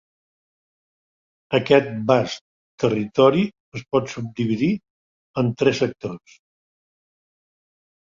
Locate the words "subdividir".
4.17-4.73